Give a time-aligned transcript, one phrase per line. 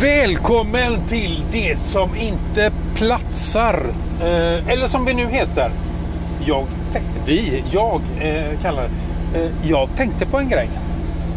[0.00, 3.86] Välkommen till det som inte platsar.
[4.20, 5.70] Eh, eller som vi nu heter.
[6.46, 6.66] Jag,
[7.26, 9.38] vi, jag eh, kallar det.
[9.38, 10.68] Eh, jag tänkte på en grej.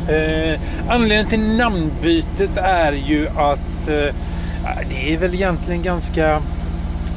[0.10, 4.16] Eh, anledningen till namnbytet är ju att eh,
[4.90, 6.42] det är väl egentligen ganska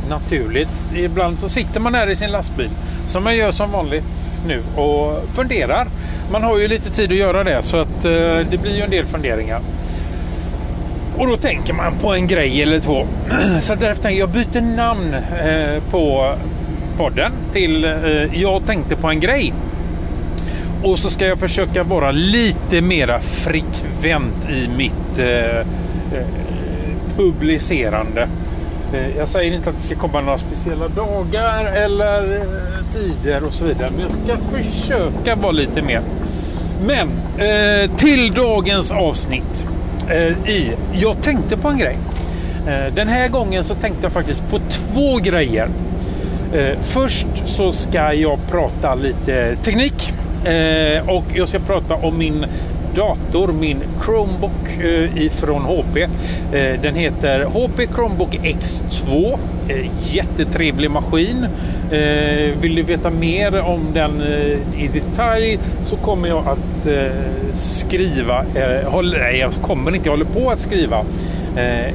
[0.09, 0.95] naturligt.
[0.97, 2.71] Ibland så sitter man här i sin lastbil
[3.07, 4.05] som man gör som vanligt
[4.47, 5.89] nu och funderar.
[6.33, 8.91] Man har ju lite tid att göra det så att eh, det blir ju en
[8.91, 9.61] del funderingar.
[11.19, 13.07] Och då tänker man på en grej eller två.
[13.63, 16.35] Så därför tänker jag byter namn eh, på
[16.97, 17.93] podden till eh,
[18.43, 19.53] Jag tänkte på en grej.
[20.83, 25.65] Och så ska jag försöka vara lite mera frekvent i mitt eh, eh
[27.17, 28.29] publicerande.
[28.95, 33.53] Eh, jag säger inte att det ska komma några speciella dagar eller eh, tider och
[33.53, 33.91] så vidare.
[33.91, 36.01] Men jag ska försöka vara lite mer.
[36.87, 37.09] Men
[37.97, 39.67] till dagens avsnitt
[40.11, 41.99] eh, i Jag tänkte på en grej.
[42.67, 45.69] Eh, den här gången så tänkte jag faktiskt på två grejer.
[46.55, 50.13] Eh, först så ska jag prata lite teknik
[50.45, 52.47] eh, och jag ska prata om min
[52.97, 55.97] dator, min Chromebook eh, ifrån HP.
[55.97, 59.39] Eh, den heter HP Chromebook X2.
[59.69, 61.47] Eh, jättetrevlig maskin.
[62.61, 64.23] Vill du veta mer om den
[64.77, 66.89] i detalj så kommer jag att
[67.55, 68.45] skriva,
[69.03, 71.05] nej jag kommer inte, jag håller på att skriva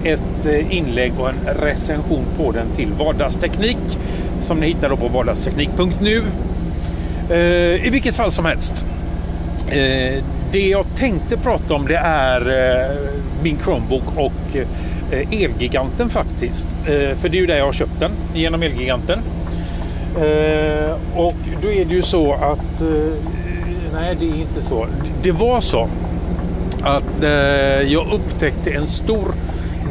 [0.04, 3.98] ett inlägg och en recension på den till Vardagsteknik
[4.42, 6.24] som ni hittar på vardagsteknik.nu.
[7.84, 8.86] I vilket fall som helst.
[9.72, 12.98] Eh, det jag tänkte prata om det är eh,
[13.44, 16.68] min Chromebook och eh, Elgiganten faktiskt.
[16.86, 19.20] Eh, för det är ju där jag har köpt den, genom Elgiganten.
[20.16, 22.82] Eh, och då är det ju så att...
[22.82, 23.14] Eh,
[23.94, 24.88] nej, det är inte så.
[25.24, 25.90] Det var så
[26.84, 27.30] att eh,
[27.92, 29.34] jag upptäckte en stor,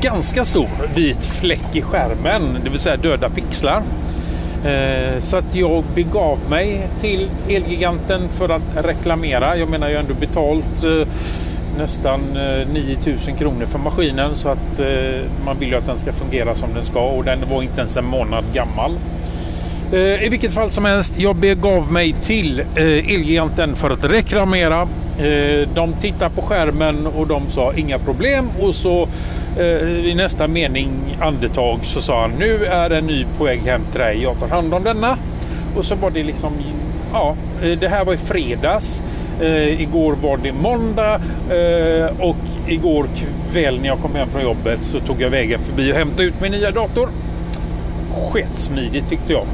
[0.00, 3.82] ganska stor vit fläck i skärmen, det vill säga döda pixlar.
[4.64, 9.56] Eh, så att jag begav mig till Elgiganten för att reklamera.
[9.56, 11.08] Jag menar, jag har ändå betalt eh,
[11.78, 14.80] nästan eh, 9000 kronor för maskinen så att
[15.44, 17.96] man vill ju att den ska fungera som den ska och den var inte ens
[17.96, 18.98] en månad gammal.
[20.22, 24.88] I vilket fall som helst, jag begav mig till Elgiganten för att reklamera.
[25.74, 29.08] De tittade på skärmen och de sa inga problem och så
[29.60, 30.90] Eh, i nästa mening
[31.20, 34.22] andetag så sa han nu är en ny på väg hem till dig.
[34.22, 35.16] Jag tar hand om denna.
[35.76, 36.52] Och så var det liksom,
[37.12, 39.02] ja, eh, det här var i fredags.
[39.40, 41.14] Eh, igår var det måndag
[41.50, 42.36] eh, och
[42.68, 43.06] igår
[43.52, 46.40] kväll när jag kom hem från jobbet så tog jag vägen förbi och hämtade ut
[46.40, 47.08] min nya dator.
[48.14, 49.46] Sketsmidigt tyckte jag.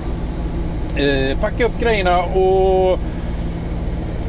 [0.96, 2.98] Eh, packa upp grejerna och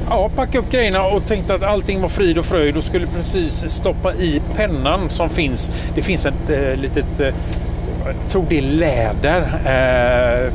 [0.09, 3.69] ja, packa upp grejerna och tänkte att allting var frid och fröjd och skulle precis
[3.69, 5.71] stoppa i pennan som finns.
[5.95, 7.33] Det finns ett eh, litet, eh,
[8.05, 10.53] jag tror det är läder, eh,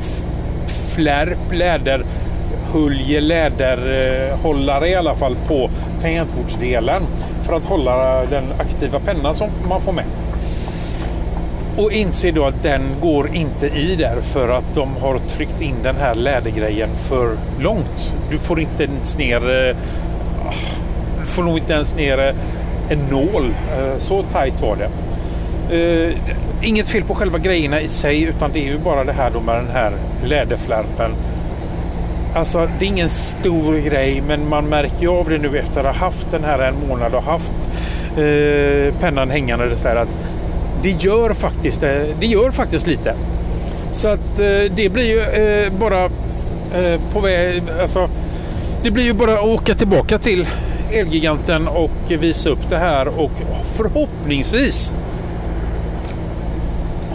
[0.95, 5.71] flärp, flärp, läderhölje, läderhållare i alla fall på
[6.03, 7.03] tangentbordsdelen
[7.43, 10.05] för att hålla den aktiva pennan som man får med.
[11.77, 15.75] Och inser då att den går inte i där för att de har tryckt in
[15.83, 18.15] den här lädergrejen för långt.
[18.31, 19.37] Du får inte ens ner...
[19.37, 19.77] Eh,
[21.21, 22.35] du får nog inte ens ner eh,
[22.89, 23.45] en nål.
[23.79, 24.89] Eh, så tajt var det.
[26.63, 29.41] Inget fel på själva grejerna i sig utan det är ju bara det här då
[29.41, 29.93] med den här
[30.25, 31.11] läderflärpen.
[32.35, 35.97] Alltså det är ingen stor grej men man märker ju av det nu efter att
[35.97, 37.53] ha haft den här en månad och haft
[38.17, 40.19] eh, pennan hängande så här att
[40.83, 42.07] det gör faktiskt, det.
[42.21, 43.15] det gör faktiskt lite.
[43.93, 46.11] Så att eh, det blir ju eh, bara
[47.13, 48.09] på väg, alltså
[48.83, 50.47] det blir ju bara att åka tillbaka till
[50.93, 53.31] Elgiganten och visa upp det här och
[53.77, 54.93] förhoppningsvis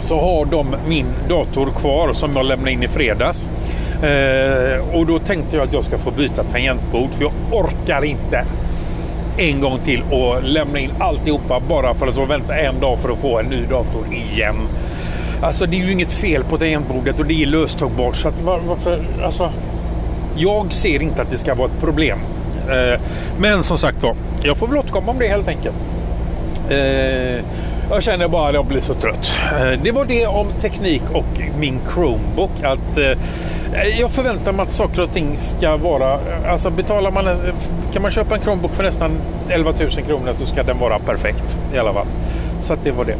[0.00, 3.48] så har de min dator kvar som jag lämnade in i fredags.
[4.02, 8.44] Eh, och då tänkte jag att jag ska få byta tangentbord för jag orkar inte
[9.38, 13.08] en gång till och lämna in alltihopa bara för att så vänta en dag för
[13.12, 14.56] att få en ny dator igen.
[15.42, 18.60] Alltså det är ju inget fel på tangentbordet och det är löstagbart så att var-
[18.68, 19.50] varför, alltså
[20.36, 22.18] jag ser inte att det ska vara ett problem.
[22.70, 23.00] Eh,
[23.40, 25.88] men som sagt var, jag får väl återkomma om det helt enkelt.
[26.70, 27.44] Eh,
[27.90, 29.30] jag känner bara att jag blir så trött.
[29.60, 32.50] Eh, det var det om teknik och min Chromebook.
[32.62, 32.98] Att,
[33.74, 36.14] Eh, jag förväntar mig att saker och ting ska vara...
[36.14, 37.26] Eh, alltså betalar man...
[37.26, 37.34] Eh,
[37.92, 39.10] kan man köpa en Chromebook för nästan
[39.48, 42.06] 11 000 kronor så ska den vara perfekt i alla fall.
[42.60, 43.16] Så att det var det.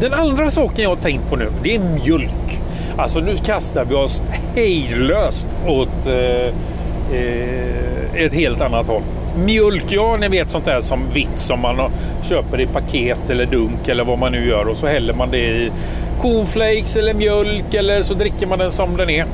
[0.00, 2.60] Den andra saken jag har tänkt på nu, det är mjölk.
[2.96, 4.22] Alltså nu kastar vi oss
[4.54, 6.46] hejdlöst åt eh,
[7.18, 9.02] eh, ett helt annat håll.
[9.36, 11.90] mjölk, ja ni vet sånt där som vitt som man
[12.22, 15.38] köper i paket eller dunk eller vad man nu gör och så häller man det
[15.38, 15.72] i
[16.20, 19.26] cornflakes eller mjölk eller så dricker man den som den är.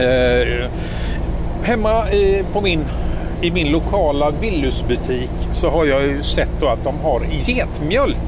[0.00, 0.70] Eh,
[1.62, 2.84] hemma i, på min,
[3.42, 8.20] i min lokala Willysbutik så har jag ju sett då att de har getmjölk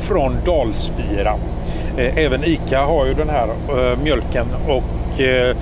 [0.00, 1.34] från Dalspira.
[1.96, 5.56] Eh, även ICA har ju den här eh, mjölken och eh,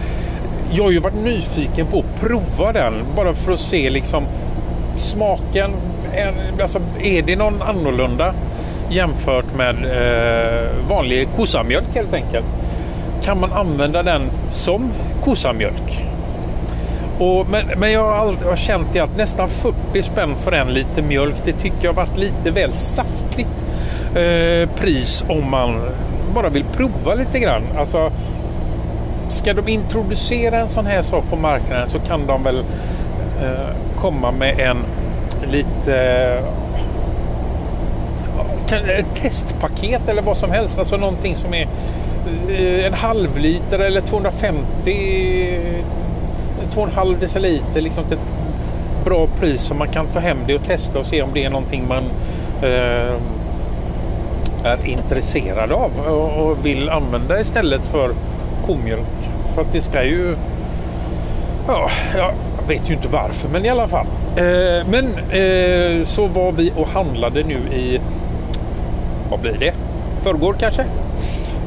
[0.72, 4.24] jag har ju varit nyfiken på att prova den bara för att se liksom
[4.96, 5.70] smaken.
[6.62, 8.34] Alltså, är det någon annorlunda
[8.90, 9.76] jämfört med
[10.88, 12.46] vanlig kossamjölk helt enkelt?
[13.22, 14.90] Kan man använda den som
[15.24, 16.02] kossamjölk?
[17.18, 20.68] Och, men, men jag har, alltid, har känt det att nästan 40 spänn för en
[20.68, 23.64] liter mjölk, det tycker jag har varit lite väl saftigt
[24.14, 25.80] eh, pris om man
[26.34, 27.62] bara vill prova lite grann.
[27.78, 28.12] Alltså,
[29.28, 32.58] ska de introducera en sån här sak på marknaden så kan de väl
[33.42, 34.78] eh, komma med en
[35.50, 35.96] lite
[38.72, 40.78] eh, ett testpaket eller vad som helst.
[40.78, 41.68] Alltså någonting som är
[42.52, 44.64] Eh, en halv liter eller 250
[46.74, 50.62] 2,5 eh, deciliter liksom till ett bra pris som man kan ta hem det och
[50.62, 52.04] testa och se om det är någonting man
[52.62, 53.14] eh,
[54.64, 58.10] är intresserad av och vill använda istället för
[58.66, 59.30] komjölk.
[59.54, 60.36] För att det ska ju...
[61.68, 62.32] Ja, jag
[62.68, 64.06] vet ju inte varför, men i alla fall.
[64.36, 68.00] Eh, men eh, så var vi och handlade nu i...
[69.30, 69.72] Vad blir det?
[70.22, 70.84] Förrgår kanske?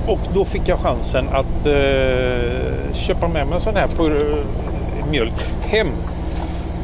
[0.08, 4.46] Och då fick jag chansen att eh, köpa med mig en sån här på, eh,
[5.12, 5.88] mjölk hem.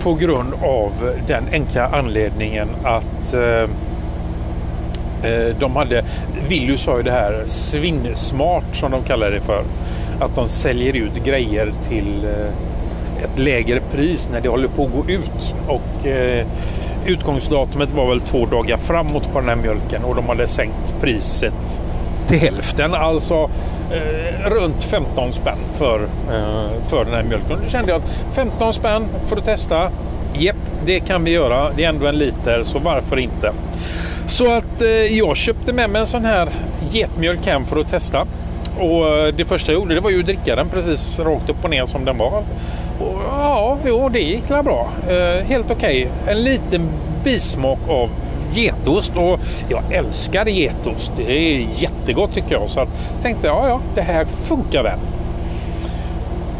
[0.03, 0.91] På grund av
[1.27, 3.69] den enkla anledningen att eh,
[5.31, 6.03] eh, de hade,
[6.47, 9.63] Willys har ju det här svinsmart som de kallar det för.
[10.19, 14.91] Att de säljer ut grejer till eh, ett lägre pris när det håller på att
[14.91, 15.53] gå ut.
[15.67, 16.47] Och eh,
[17.05, 21.81] utgångsdatumet var väl två dagar framåt på den här mjölken och de hade sänkt priset
[22.27, 22.93] till hälften.
[22.93, 23.49] Alltså
[23.91, 27.57] eh, runt 15 spänn för, eh, för den här mjölken.
[27.63, 29.91] Då kände jag att 15 spänn för att testa.
[30.33, 31.71] Jepp, det kan vi göra.
[31.75, 33.53] Det är ändå en liter, så varför inte?
[34.27, 36.49] Så att eh, jag köpte med mig en sån här
[36.89, 38.27] getmjölk hem för att testa.
[38.79, 41.63] Och eh, det första jag gjorde det var ju att dricka den precis rakt upp
[41.63, 42.43] och ner som den var.
[42.99, 44.89] Och, ja, jo, det gick bra.
[45.09, 46.09] Eh, helt okej.
[46.23, 46.35] Okay.
[46.35, 46.89] En liten
[47.23, 48.09] bismak av
[48.53, 49.39] getost och
[49.69, 51.11] jag älskar getost.
[51.17, 52.69] Det är jättegott tycker jag.
[52.69, 52.87] Så jag
[53.21, 54.99] tänkte ja, ja, det här funkar väl.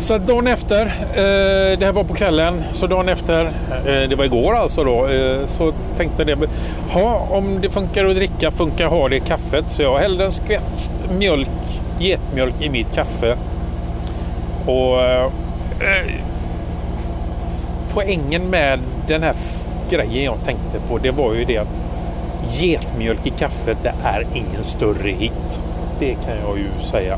[0.02, 3.46] Så dagen efter, eh, det här var på kvällen, så dagen efter,
[3.86, 6.38] eh, det var igår alltså då, eh, så tänkte jag
[6.90, 9.66] ha om det funkar att dricka, funkar att ha det i kaffet.
[9.68, 11.50] Så jag hällde en skvätt mjölk,
[12.00, 13.38] getmjölk i mitt kaffe.
[14.66, 15.32] Och eh,
[17.94, 19.34] poängen med den här
[19.92, 21.68] grejen jag tänkte på, det var ju det att
[22.50, 25.62] getmjölk i kaffet, det är ingen större hit.
[26.00, 27.18] Det kan jag ju säga.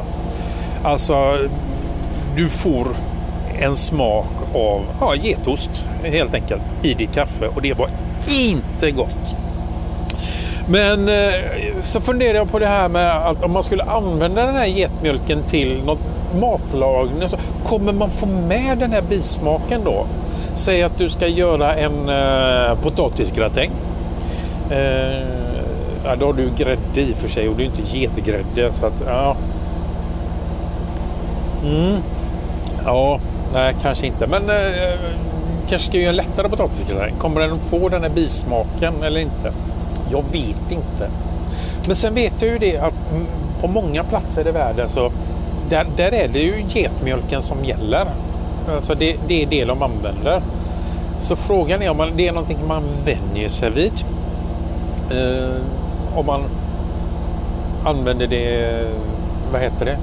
[0.84, 1.38] Alltså
[2.36, 2.88] du får
[3.60, 7.90] en smak av ja, getost helt enkelt i ditt kaffe och det var
[8.28, 9.38] inte gott.
[10.68, 11.34] Men eh,
[11.82, 15.44] så funderar jag på det här med att om man skulle använda den här getmjölken
[15.44, 16.00] till något
[16.42, 20.06] matlagning så kommer man få med den här bismaken då?
[20.56, 23.72] Säg att du ska göra en eh, potatisgratäng.
[24.70, 25.28] Eh,
[26.06, 29.04] ja, då har du grädde i för sig och det är inte getgrädde så att
[29.08, 29.36] ja.
[31.66, 32.02] Mm.
[32.86, 33.20] Ja,
[33.54, 34.28] nej kanske inte.
[34.28, 35.00] Men eh,
[35.70, 37.14] kanske ska göra en lättare potatisgratäng.
[37.20, 39.54] Kommer den få den här bismaken eller inte?
[40.12, 41.10] Jag vet inte.
[41.88, 43.26] Men sen vet jag ju det att mm,
[43.62, 45.12] på många platser i världen så
[45.70, 48.06] där, där är det ju getmjölken som gäller.
[48.70, 50.42] Alltså det, det är det de använder.
[51.20, 53.94] Så frågan är om det är någonting man vänjer sig vid.
[55.12, 55.62] Eh,
[56.16, 56.42] om man
[57.86, 58.88] använder det,
[59.52, 59.98] vad heter det?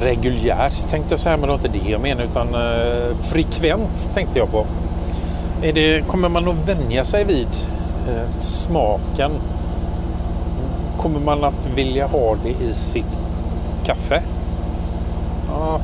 [0.00, 4.38] reguljärt tänkte jag säga, men det var inte det jag menar utan eh, frekvent tänkte
[4.38, 4.66] jag på.
[5.62, 7.48] Är det, kommer man att vänja sig vid
[8.08, 9.30] eh, smaken?
[10.98, 13.18] Kommer man att vilja ha det i sitt
[13.84, 14.22] kaffe?
[15.48, 15.80] Ja,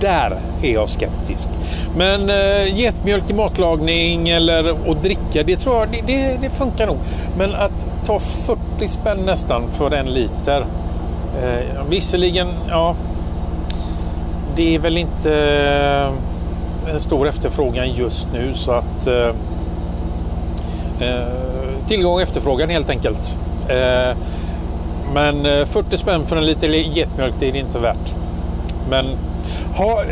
[0.00, 1.48] där är jag skeptisk.
[1.96, 6.86] Men eh, getmjölk i matlagning eller att dricka, det tror jag det, det, det, funkar
[6.86, 6.96] nog.
[7.38, 10.66] Men att ta 40 spänn nästan för en liter.
[11.42, 12.96] Eh, visserligen, ja,
[14.56, 19.30] det är väl inte eh, en stor efterfrågan just nu så att eh,
[21.00, 21.46] eh
[21.86, 23.38] tillgång och efterfrågan helt enkelt.
[23.68, 24.16] Eh,
[25.14, 28.14] men eh, 40 spänn för en liter getmjölk det är det inte värt.
[28.90, 29.06] Men
[29.76, 30.02] ha,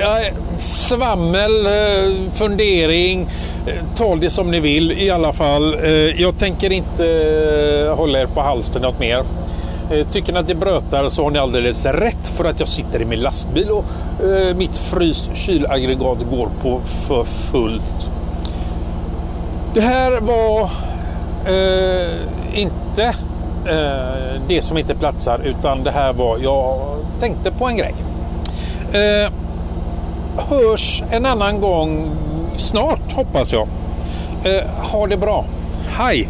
[0.59, 3.29] svammel, eh, fundering.
[3.67, 5.75] Eh, ta det som ni vill i alla fall.
[5.75, 7.05] Eh, jag tänker inte
[7.97, 9.23] hålla er på halsen något mer.
[10.13, 13.05] Tycker ni att det brötar så har ni alldeles rätt för att jag sitter i
[13.05, 13.85] min lastbil och
[14.57, 18.11] mitt frys-kylaggregat går på för fullt.
[19.75, 20.71] Det här var
[21.47, 23.05] eh, inte
[23.67, 27.95] eh, det som inte platsar utan det här var, jag tänkte på en grej.
[28.95, 29.33] Eh,
[30.49, 32.11] hörs en annan gång
[32.57, 33.69] snart hoppas jag.
[34.45, 35.45] Eh, ha det bra.
[35.89, 36.29] Hej!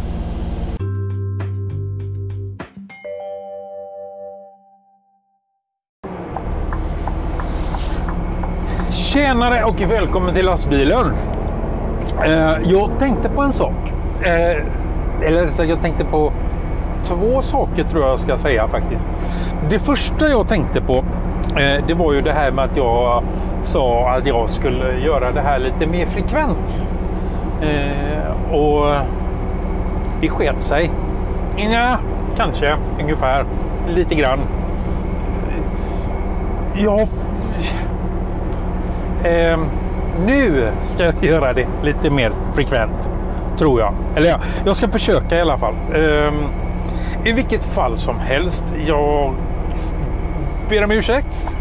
[8.91, 11.13] Tjenare och välkommen till lastbilen.
[12.25, 13.93] Eh, jag tänkte på en sak.
[14.23, 14.63] Eh,
[15.27, 16.33] eller så jag tänkte på
[17.03, 19.07] två saker tror jag ska säga faktiskt.
[19.69, 21.03] Det första jag tänkte på
[21.57, 23.23] Eh, det var ju det här med att jag
[23.63, 26.83] sa att jag skulle göra det här lite mer frekvent.
[27.61, 28.95] Eh, och
[30.21, 30.91] det sket sig.
[31.57, 31.97] Ja,
[32.37, 33.45] kanske ungefär
[33.89, 34.39] lite grann.
[36.75, 37.07] Jag...
[39.23, 39.59] Eh,
[40.25, 43.09] nu ska jag göra det lite mer frekvent.
[43.57, 43.93] Tror jag.
[44.15, 45.75] Eller ja, jag ska försöka i alla fall.
[45.93, 46.33] Eh,
[47.23, 48.65] I vilket fall som helst.
[48.87, 49.33] Jag
[50.69, 51.55] ber om ursäkt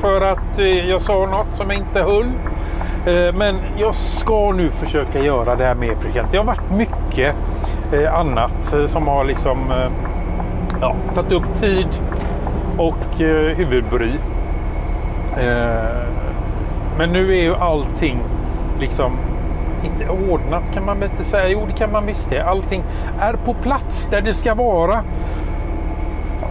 [0.00, 2.26] för att eh, jag sa något som inte höll.
[3.06, 6.32] Eh, men jag ska nu försöka göra det här mer frekvent.
[6.32, 7.34] Det har varit mycket
[7.92, 9.58] eh, annat som har liksom
[10.80, 11.88] ja, tagit upp tid
[12.78, 13.18] och
[13.56, 14.12] huvudbry.
[16.98, 18.18] Men nu är ju allting
[18.80, 19.12] liksom
[19.84, 21.48] inte ordnat kan man väl inte säga.
[21.48, 22.40] Jo, det kan man visst det.
[22.40, 22.82] Allting
[23.20, 25.04] är på plats där det ska vara.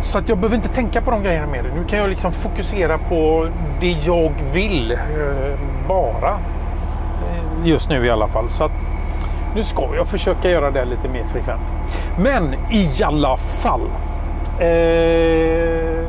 [0.01, 1.63] Så att jag behöver inte tänka på de grejerna mer.
[1.75, 3.47] Nu kan jag liksom fokusera på
[3.79, 4.97] det jag vill eh,
[5.87, 6.31] bara.
[6.31, 8.49] Eh, just nu i alla fall.
[8.49, 8.71] Så att
[9.55, 11.61] nu ska jag försöka göra det lite mer frekvent.
[12.17, 13.81] Men i alla fall.
[14.59, 16.07] Eh,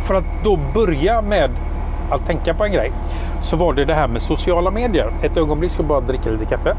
[0.00, 1.50] för att då börja med
[2.10, 2.92] att tänka på en grej.
[3.42, 5.12] Så var det det här med sociala medier.
[5.22, 6.76] Ett ögonblick ska jag bara dricka lite kaffe.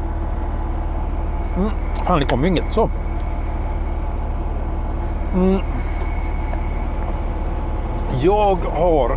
[1.56, 1.70] Mm,
[2.06, 2.90] fan, det kommer ju inget så.
[5.36, 5.60] Mm.
[8.20, 9.16] Jag har...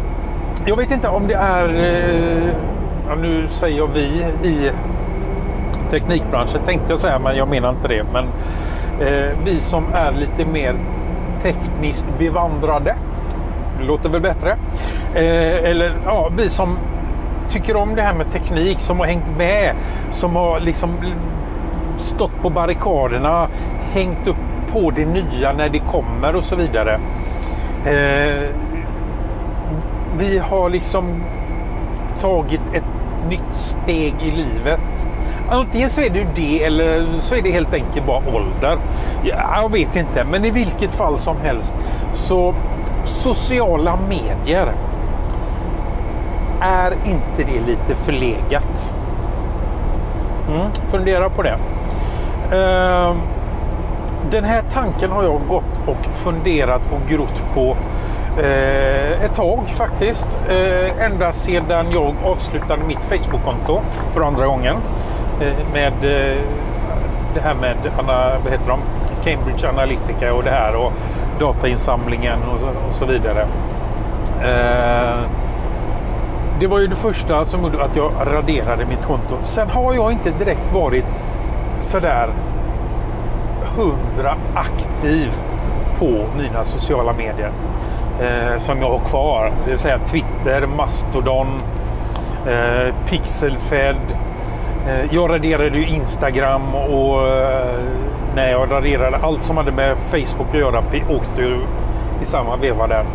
[0.66, 1.66] Jag vet inte om det är...
[1.66, 4.72] Eh, nu säger jag vi i
[5.90, 8.04] teknikbranschen tänkte jag säga, men jag menar inte det.
[8.14, 8.26] Men
[9.08, 10.76] eh, vi som är lite mer
[11.42, 12.96] tekniskt bevandrade.
[13.80, 14.52] Det låter väl bättre.
[15.16, 16.78] Eh, eller ja, vi som
[17.50, 19.76] tycker om det här med teknik, som har hängt med,
[20.12, 20.90] som har liksom
[21.98, 23.48] stått på barrikaderna,
[23.94, 27.00] hängt upp på det nya när det kommer och så vidare.
[27.86, 28.50] Eh,
[30.18, 31.24] vi har liksom
[32.20, 32.84] tagit ett
[33.30, 34.80] nytt steg i livet.
[35.50, 38.78] Antingen så är det det eller så är det helt enkelt bara ålder.
[39.24, 41.76] Jag vet inte, men i vilket fall som helst
[42.14, 42.54] så
[43.06, 44.72] sociala medier.
[46.62, 48.94] Är inte det lite förlegat?
[50.50, 51.58] Mm, fundera på det.
[52.54, 53.16] Uh,
[54.32, 57.78] den här tanken har jag gått och funderat och grott på
[58.38, 60.28] eh, ett tag faktiskt.
[60.50, 63.82] Eh, ända sedan jag avslutade mitt Facebook-konto
[64.14, 64.76] för andra gången.
[65.42, 66.38] Eh, med eh,
[67.34, 67.76] det här med
[68.44, 68.80] vad heter de?
[69.24, 70.92] Cambridge Analytica och det här och
[71.40, 73.48] datainsamlingen och så, och så vidare.
[74.42, 75.20] Eh,
[76.60, 79.36] det var ju det första som gjorde att jag raderade mitt konto.
[79.44, 81.06] Sen har jag inte direkt varit
[81.80, 82.30] sådär
[83.76, 85.32] hundra aktiv
[86.00, 87.52] på mina sociala medier
[88.22, 89.52] eh, som jag har kvar.
[89.66, 91.48] Det vill säga Twitter, Mastodon,
[92.48, 93.96] eh, Pixelfed.
[94.88, 97.80] Eh, jag raderade ju Instagram och eh,
[98.36, 101.60] när jag raderade allt som hade med Facebook att göra Vi åkte ju
[102.24, 103.06] i samma veva där.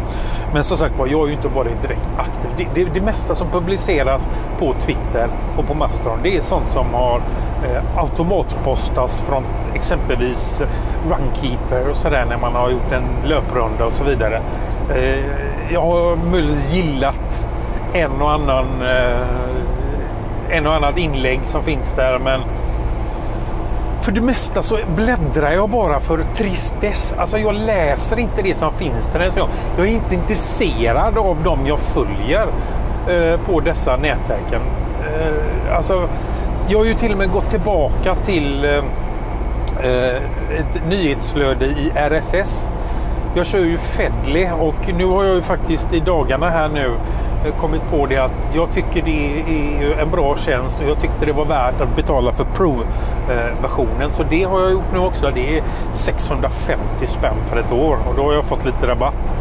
[0.54, 2.50] Men som sagt var, jag har ju inte varit direkt aktiv.
[2.56, 6.94] Det, det, det mesta som publiceras på Twitter och på Mastodon, det är sånt som
[6.94, 7.22] har
[7.64, 9.44] eh, automatpostas från
[9.74, 10.62] exempelvis
[11.08, 14.42] Runkeeper och sådär när man har gjort en löprunda och så vidare.
[14.94, 15.24] Eh,
[15.72, 17.46] jag har möjligtvis gillat
[17.92, 22.40] en och annan eh, en och annat inlägg som finns där men
[24.04, 27.14] för det mesta så bläddrar jag bara för tristess.
[27.18, 29.32] Alltså jag läser inte det som finns där.
[29.76, 32.48] Jag är inte intresserad av dem jag följer
[33.08, 34.60] eh, på dessa nätverken.
[35.00, 36.08] Eh, alltså,
[36.68, 38.84] jag har ju till och med gått tillbaka till eh,
[39.80, 40.22] eh
[40.60, 42.68] ett nyhetsflöde i RSS.
[43.34, 46.90] Jag kör ju Fedly och nu har jag ju faktiskt i dagarna här nu
[47.44, 51.26] Eh, kommit på det att jag tycker det är en bra tjänst och jag tyckte
[51.26, 54.10] det var värt att betala för provversionen.
[54.10, 55.30] Så det har jag gjort nu också.
[55.34, 59.32] Det är 650 spänn för ett år och då har jag fått lite rabatt.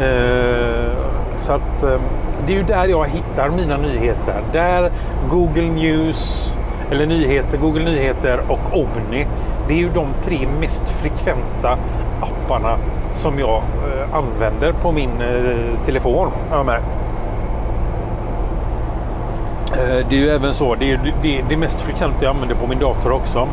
[0.00, 0.92] Eh,
[1.36, 2.00] så att eh,
[2.46, 4.42] det är ju där jag hittar mina nyheter.
[4.52, 4.92] Där
[5.30, 6.54] Google News
[6.90, 9.26] eller nyheter, Google Nyheter och Omni.
[9.68, 11.78] Det är ju de tre mest frekventa
[12.20, 12.76] apparna
[13.14, 13.62] som jag
[14.12, 15.10] använder på min
[15.84, 16.30] telefon.
[16.50, 16.66] Jag
[19.90, 22.66] Eh, det är ju även så, det är det, det mest frekventa jag använder på
[22.66, 23.48] min dator också.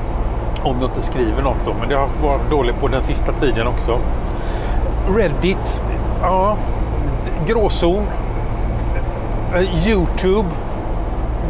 [0.63, 3.67] Om jag inte skriver något då, men det har varit dåligt på den sista tiden
[3.67, 3.99] också.
[5.17, 5.83] Reddit,
[6.21, 6.57] ja,
[7.47, 8.03] gråzon.
[9.55, 10.49] Eh, Youtube,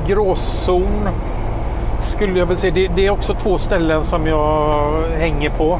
[0.08, 1.10] gråzon
[2.00, 2.74] skulle jag väl säga.
[2.74, 5.79] Det, det, är också två ställen som jag hänger på.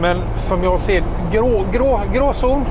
[0.00, 1.02] Men som jag ser
[1.32, 2.64] grå, grå, gråzon.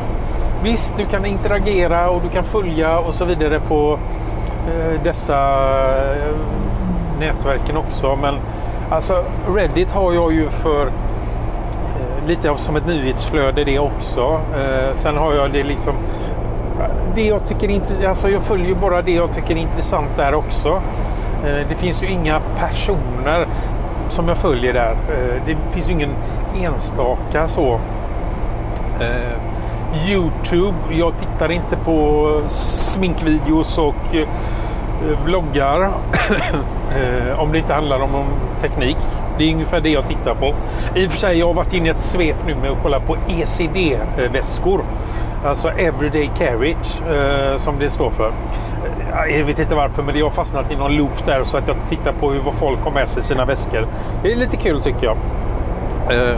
[0.63, 3.99] Visst, du kan interagera och du kan följa och så vidare på
[4.67, 5.37] Eh, dessa
[6.15, 6.35] eh,
[7.19, 8.15] nätverken också.
[8.15, 8.35] Men
[8.89, 14.39] alltså Reddit har jag ju för eh, lite som ett nyhetsflöde det också.
[14.95, 15.93] Sen har jag det liksom
[17.15, 20.81] det jag tycker inte, alltså jag följer bara det jag tycker är intressant där också.
[21.43, 23.47] Det finns ju inga personer
[24.09, 24.95] som jag följer där.
[25.45, 26.09] Det finns ju ingen
[26.61, 27.79] enstaka så.
[30.07, 30.77] Youtube.
[30.91, 34.27] Jag tittar inte på sminkvideos och eh,
[35.25, 35.89] vloggar.
[36.93, 38.25] Eh, om det inte handlar om, om
[38.61, 38.97] teknik.
[39.37, 40.53] Det är ungefär det jag tittar på.
[40.95, 42.99] I och för sig, jag har varit inne i ett svep nu med att kolla
[42.99, 44.81] på ECD-väskor.
[45.45, 48.31] Alltså Everyday Carriage eh, som det står för.
[49.29, 51.77] Jag vet inte varför, men jag har fastnat i någon loop där så att jag
[51.89, 53.87] tittar på hur vad folk har med sig i sina väskor.
[54.23, 55.17] Det är lite kul tycker jag.
[56.09, 56.35] Eh.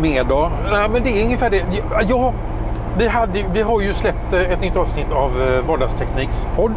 [0.00, 0.50] Mer då?
[0.70, 1.64] Nej, men det är ungefär det.
[2.08, 2.32] Ja,
[2.98, 6.74] vi, hade, vi har ju släppt eh, ett nytt avsnitt av eh, Vardagstekniks podd.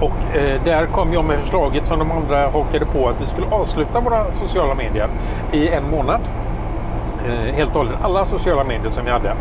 [0.00, 3.46] Och eh, där kom jag med förslaget som de andra hakade på att vi skulle
[3.46, 5.08] avsluta våra sociala medier
[5.52, 6.20] i en månad.
[7.26, 7.94] Eh, helt och hållet.
[8.02, 9.34] Alla sociala medier som vi hade.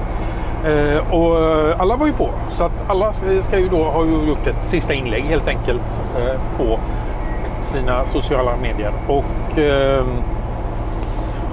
[0.66, 1.38] Eh, och
[1.82, 2.30] alla var ju på.
[2.52, 6.80] Så att alla ska ju då ha gjort ett sista inlägg helt enkelt eh, på
[7.58, 8.92] sina sociala medier.
[9.08, 10.06] Och eh,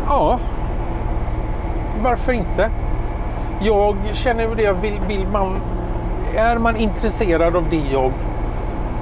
[0.08, 0.38] ja,
[2.06, 2.70] varför inte?
[3.60, 5.60] Jag känner det, vill, vill man,
[6.36, 8.12] är man intresserad av det jag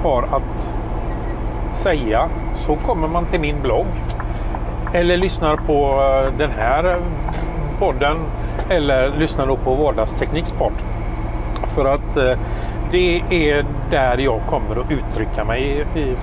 [0.03, 0.67] har att
[1.73, 3.85] säga så kommer man till min blogg.
[4.93, 6.97] Eller lyssnar på eh, den här
[7.79, 8.17] podden
[8.69, 10.83] eller lyssnar då på Vardagstekniksport.
[11.75, 12.37] För att eh,
[12.91, 16.15] det är där jag kommer att uttrycka mig i, i,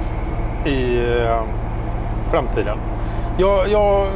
[0.71, 1.43] i eh,
[2.31, 2.79] framtiden.
[3.39, 4.07] Jag, jag,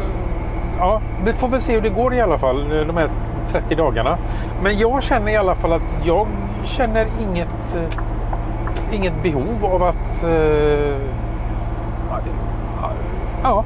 [0.79, 3.11] ja, vi får väl se hur det går i alla fall eh, de här
[3.49, 4.19] 30 dagarna.
[4.63, 6.27] Men jag känner i alla fall att jag
[6.65, 7.99] känner inget, eh,
[8.93, 10.97] inget behov av att eh,
[13.43, 13.65] ja,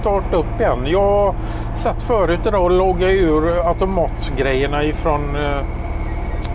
[0.00, 0.86] starta upp igen.
[0.86, 1.34] Jag
[1.74, 5.36] satt förut idag och loggade ur automatgrejerna ifrån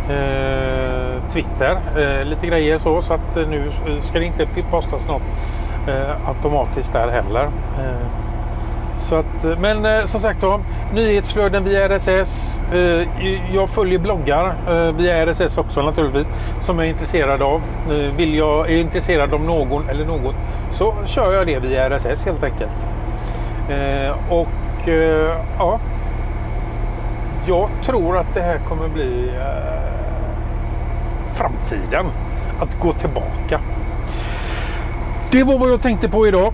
[0.09, 1.77] eh, Twitter.
[1.97, 5.21] Eh, lite grejer så så att nu ska det inte postas något
[5.87, 7.49] eh, automatiskt där heller.
[9.09, 10.59] Så att, eh, men eh, som sagt då,
[10.93, 12.61] nyhetsflöden via RSS.
[12.73, 13.07] Eh,
[13.53, 14.55] jag följer bloggar
[14.91, 16.27] via RSS också naturligtvis
[16.61, 17.61] som jag är intresserad av.
[18.17, 20.35] vill jag, är intresserad av någon eller något
[20.73, 22.71] så kör jag det via RSS helt enkelt.
[24.29, 25.79] och eh, ja,
[27.47, 29.83] jag tror att det här kommer bli eh,
[31.33, 32.05] framtiden.
[32.59, 33.59] Att gå tillbaka.
[35.31, 36.53] Det var vad jag tänkte på idag.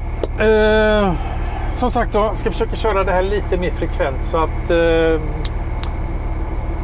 [1.79, 5.21] Som sagt jag ska försöka köra det här lite mer frekvent så att eh,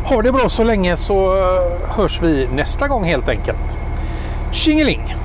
[0.04, 3.78] ha det bra så länge så eh, hörs vi nästa gång helt enkelt.
[4.52, 5.16] Tjingeling!